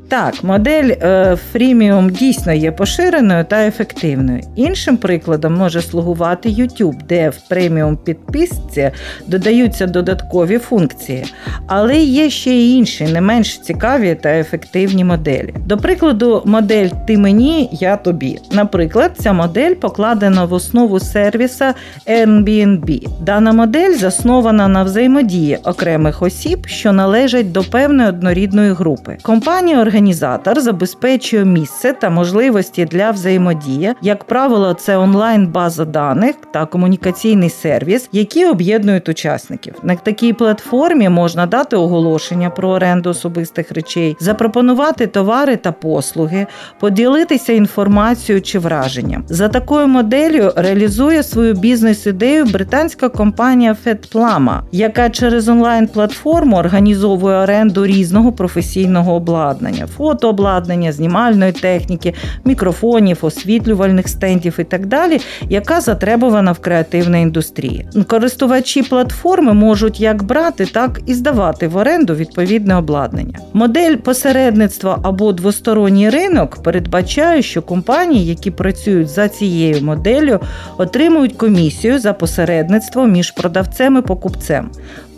Так, 0.09 0.43
модель 0.43 0.91
е, 1.01 1.37
фріміум 1.51 2.09
дійсно 2.09 2.53
є 2.53 2.71
поширеною 2.71 3.43
та 3.43 3.67
ефективною. 3.67 4.41
Іншим 4.55 4.97
прикладом 4.97 5.53
може 5.53 5.81
слугувати 5.81 6.49
YouTube, 6.49 7.03
де 7.09 7.29
в 7.29 7.37
преміум 7.49 7.97
підписці 7.97 8.91
додаються 9.27 9.87
додаткові 9.87 10.57
функції, 10.57 11.25
але 11.67 11.97
є 11.97 12.29
ще 12.29 12.51
й 12.51 12.77
інші, 12.77 13.03
не 13.03 13.21
менш 13.21 13.59
цікаві 13.59 14.15
та 14.21 14.29
ефективні 14.29 15.03
моделі. 15.03 15.53
До 15.65 15.77
прикладу, 15.77 16.41
модель 16.45 16.87
Ти 17.07 17.17
мені, 17.17 17.69
я 17.71 17.97
тобі. 17.97 18.39
Наприклад, 18.51 19.11
ця 19.17 19.33
модель 19.33 19.73
покладена 19.73 20.45
в 20.45 20.53
основу 20.53 20.99
сервіса 20.99 21.73
Airbnb. 22.07 23.07
Дана 23.21 23.53
модель 23.53 23.93
заснована 23.93 24.67
на 24.67 24.83
взаємодії 24.83 25.57
окремих 25.63 26.21
осіб, 26.21 26.67
що 26.67 26.91
належать 26.91 27.51
до 27.51 27.63
певної 27.63 28.09
однорідної 28.09 28.73
групи. 28.73 29.17
Компанія 29.21 29.81
організує 29.81 29.98
організатор 29.99 30.61
забезпечує 30.61 31.45
місце 31.45 31.93
та 31.93 32.09
можливості 32.09 32.85
для 32.85 33.11
взаємодії. 33.11 33.93
Як 34.01 34.23
правило, 34.23 34.73
це 34.73 34.97
онлайн-база 34.97 35.85
даних 35.85 36.35
та 36.53 36.65
комунікаційний 36.65 37.49
сервіс, 37.49 38.09
які 38.11 38.45
об'єднують 38.45 39.09
учасників. 39.09 39.73
На 39.83 39.95
такій 39.95 40.33
платформі 40.33 41.09
можна 41.09 41.45
дати 41.45 41.75
оголошення 41.75 42.49
про 42.49 42.69
оренду 42.69 43.09
особистих 43.09 43.71
речей, 43.71 44.15
запропонувати 44.19 45.07
товари 45.07 45.57
та 45.57 45.71
послуги, 45.71 46.47
поділитися 46.79 47.53
інформацією 47.53 48.41
чи 48.41 48.59
враженням. 48.59 49.23
За 49.29 49.49
такою 49.49 49.87
моделлю 49.87 50.53
реалізує 50.55 51.23
свою 51.23 51.53
бізнес-ідею 51.53 52.45
британська 52.45 53.09
компанія 53.09 53.75
FedPlama, 53.85 54.59
яка 54.71 55.09
через 55.09 55.49
онлайн-платформу 55.49 56.57
організовує 56.57 57.37
оренду 57.37 57.85
різного 57.85 58.31
професійного 58.31 59.13
обладнання, 59.13 59.88
фотообладнання, 59.97 60.91
знімальної 60.91 61.51
техніки, 61.51 62.13
мікрофонів, 62.45 63.17
освітлювальних 63.21 64.07
стендів 64.07 64.55
і 64.59 64.63
так 64.63 64.85
далі, 64.85 65.19
яка 65.49 65.81
затребувана 65.81 66.51
в 66.51 66.59
креативній 66.59 67.21
індустрії. 67.21 67.87
Користувачі 68.07 68.83
платформи 68.83 69.53
можуть 69.53 69.99
як 69.99 70.23
брати, 70.23 70.65
так 70.65 71.01
і 71.05 71.13
здавати 71.13 71.67
в 71.67 71.75
оренду 71.77 72.15
відповідне 72.15 72.75
обладнання. 72.75 73.39
Модель 73.53 73.95
посередництва 73.95 74.99
або 75.03 75.33
двосторонній 75.33 76.09
ринок 76.09 76.63
передбачає, 76.63 77.41
що 77.41 77.61
компанії, 77.61 78.25
які 78.25 78.51
працюють 78.51 79.09
за 79.09 79.29
цією 79.29 79.85
моделлю, 79.85 80.39
отримують 80.77 81.33
комісію 81.33 81.99
за 81.99 82.13
посередництво 82.13 83.05
між 83.05 83.31
продавцем 83.31 83.97
і 83.97 84.01
покупцем. 84.01 84.69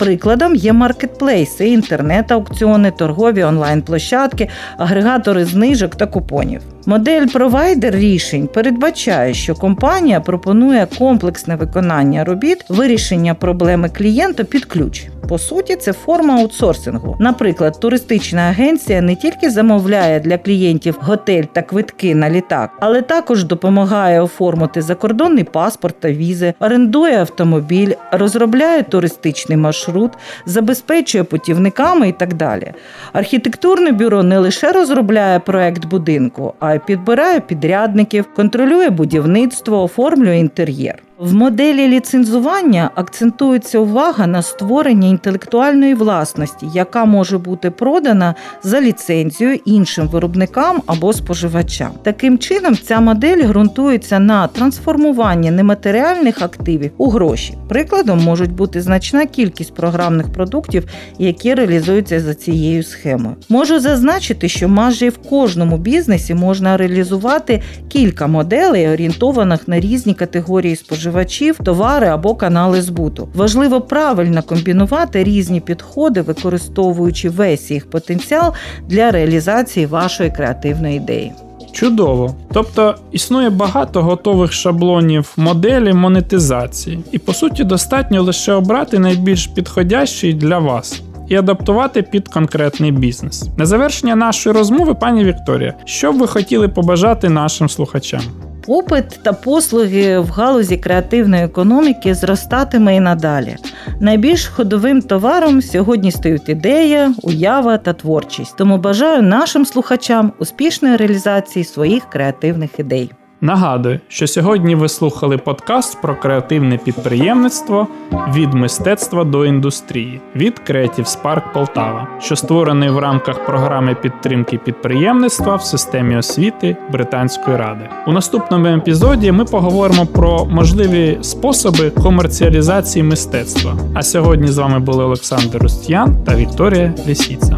Прикладом 0.01 0.55
є 0.55 0.73
маркетплейси, 0.73 1.69
інтернет-аукціони, 1.69 2.91
торгові 2.91 3.43
онлайн-площадки, 3.43 4.49
агрегатори 4.77 5.45
знижок 5.45 5.95
та 5.95 6.07
купонів. 6.07 6.61
Модель 6.85 7.27
провайдер 7.27 7.95
рішень 7.95 8.47
передбачає, 8.47 9.33
що 9.33 9.55
компанія 9.55 10.19
пропонує 10.19 10.87
комплексне 10.97 11.55
виконання 11.55 12.23
робіт, 12.23 12.65
вирішення 12.69 13.33
проблеми 13.33 13.89
клієнта 13.89 14.43
під 14.43 14.65
ключ. 14.65 15.07
По 15.31 15.37
суті, 15.37 15.75
це 15.75 15.93
форма 15.93 16.33
аутсорсингу. 16.35 17.15
Наприклад, 17.19 17.79
туристична 17.79 18.41
агенція 18.41 19.01
не 19.01 19.15
тільки 19.15 19.49
замовляє 19.49 20.19
для 20.19 20.37
клієнтів 20.37 20.97
готель 21.01 21.43
та 21.43 21.61
квитки 21.61 22.15
на 22.15 22.29
літак, 22.29 22.71
але 22.79 23.01
також 23.01 23.43
допомагає 23.43 24.21
оформити 24.21 24.81
закордонний 24.81 25.43
паспорт 25.43 25.99
та 25.99 26.11
візи, 26.11 26.53
орендує 26.59 27.19
автомобіль, 27.19 27.91
розробляє 28.11 28.83
туристичний 28.83 29.57
маршрут, 29.57 30.11
забезпечує 30.45 31.23
путівниками 31.23 32.09
і 32.09 32.11
так 32.11 32.33
далі. 32.33 32.73
Архітектурне 33.13 33.91
бюро 33.91 34.23
не 34.23 34.39
лише 34.39 34.71
розробляє 34.71 35.39
проект 35.39 35.85
будинку, 35.85 36.53
а 36.59 36.70
підбирає 36.79 37.39
підрядників, 37.39 38.33
контролює 38.33 38.89
будівництво, 38.89 39.83
оформлює 39.83 40.37
інтер'єр. 40.37 41.03
В 41.21 41.33
моделі 41.33 41.87
ліцензування 41.87 42.89
акцентується 42.95 43.79
увага 43.79 44.27
на 44.27 44.41
створення 44.41 45.07
інтелектуальної 45.07 45.93
власності, 45.93 46.67
яка 46.73 47.05
може 47.05 47.37
бути 47.37 47.71
продана 47.71 48.35
за 48.63 48.81
ліцензією 48.81 49.59
іншим 49.65 50.07
виробникам 50.07 50.81
або 50.85 51.13
споживачам. 51.13 51.91
Таким 52.03 52.37
чином, 52.37 52.77
ця 52.83 52.99
модель 52.99 53.43
ґрунтується 53.47 54.19
на 54.19 54.47
трансформуванні 54.47 55.51
нематеріальних 55.51 56.41
активів 56.41 56.91
у 56.97 57.09
гроші. 57.09 57.57
Прикладом 57.69 58.23
можуть 58.23 58.51
бути 58.51 58.81
значна 58.81 59.25
кількість 59.25 59.75
програмних 59.75 60.33
продуктів, 60.33 60.87
які 61.19 61.53
реалізуються 61.53 62.19
за 62.19 62.33
цією 62.33 62.83
схемою. 62.83 63.35
Можу 63.49 63.79
зазначити, 63.79 64.49
що 64.49 64.69
майже 64.69 65.09
в 65.09 65.17
кожному 65.17 65.77
бізнесі 65.77 66.33
можна 66.33 66.77
реалізувати 66.77 67.61
кілька 67.89 68.27
моделей, 68.27 68.87
орієнтованих 68.87 69.67
на 69.67 69.79
різні 69.79 70.13
категорії 70.13 70.75
споживачів 70.75 71.10
споживачів, 71.11 71.57
товари 71.63 72.07
або 72.07 72.35
канали 72.35 72.81
збуту. 72.81 73.27
Важливо 73.33 73.81
правильно 73.81 74.43
комбінувати 74.43 75.23
різні 75.23 75.59
підходи, 75.59 76.21
використовуючи 76.21 77.29
весь 77.29 77.71
їх 77.71 77.89
потенціал 77.89 78.53
для 78.87 79.11
реалізації 79.11 79.85
вашої 79.85 80.31
креативної 80.31 80.97
ідеї. 80.97 81.31
Чудово. 81.71 82.35
Тобто 82.53 82.95
існує 83.11 83.49
багато 83.49 84.01
готових 84.01 84.53
шаблонів 84.53 85.33
моделі 85.37 85.93
монетизації, 85.93 86.99
і 87.11 87.17
по 87.19 87.33
суті 87.33 87.63
достатньо 87.63 88.23
лише 88.23 88.53
обрати 88.53 88.99
найбільш 88.99 89.47
підходящий 89.47 90.33
для 90.33 90.59
вас. 90.59 91.01
І 91.29 91.35
адаптувати 91.35 92.01
під 92.01 92.27
конкретний 92.27 92.91
бізнес. 92.91 93.49
На 93.57 93.65
завершення 93.65 94.15
нашої 94.15 94.55
розмови, 94.55 94.93
пані 94.93 95.23
Вікторія, 95.23 95.73
що 95.85 96.11
б 96.11 96.17
ви 96.17 96.27
хотіли 96.27 96.67
побажати 96.67 97.29
нашим 97.29 97.69
слухачам? 97.69 98.21
Попит 98.65 99.19
та 99.23 99.33
послуги 99.33 100.19
в 100.19 100.29
галузі 100.29 100.77
креативної 100.77 101.43
економіки 101.43 102.13
зростатиме 102.13 102.95
і 102.95 102.99
надалі. 102.99 103.55
Найбільш 103.99 104.47
ходовим 104.47 105.01
товаром 105.01 105.61
сьогодні 105.61 106.11
стають 106.11 106.49
ідея, 106.49 107.13
уява 107.23 107.77
та 107.77 107.93
творчість. 107.93 108.57
Тому 108.57 108.77
бажаю 108.77 109.21
нашим 109.21 109.65
слухачам 109.65 110.33
успішної 110.39 110.95
реалізації 110.95 111.65
своїх 111.65 112.09
креативних 112.09 112.79
ідей. 112.79 113.11
Нагадую, 113.43 113.99
що 114.07 114.27
сьогодні 114.27 114.75
ви 114.75 114.89
слухали 114.89 115.37
подкаст 115.37 116.01
про 116.01 116.15
креативне 116.15 116.77
підприємництво 116.77 117.87
від 118.33 118.53
мистецтва 118.53 119.23
до 119.23 119.45
індустрії 119.45 120.21
від 120.35 120.61
Creative 120.69 121.05
Spark 121.05 121.53
Полтава, 121.53 122.07
що 122.19 122.35
створений 122.35 122.89
в 122.89 122.97
рамках 122.97 123.45
програми 123.45 123.95
підтримки 124.01 124.57
підприємництва 124.57 125.55
в 125.55 125.61
системі 125.61 126.17
освіти 126.17 126.77
Британської 126.91 127.57
ради. 127.57 127.89
У 128.07 128.11
наступному 128.11 128.67
епізоді 128.67 129.31
ми 129.31 129.45
поговоримо 129.45 130.05
про 130.05 130.45
можливі 130.45 131.17
способи 131.21 131.89
комерціалізації 131.89 133.03
мистецтва. 133.03 133.77
А 133.93 134.01
сьогодні 134.01 134.47
з 134.47 134.57
вами 134.57 134.79
були 134.79 135.03
Олександр 135.03 135.57
Рустян 135.57 136.23
та 136.25 136.35
Вікторія 136.35 136.93
Лісіца. 137.07 137.57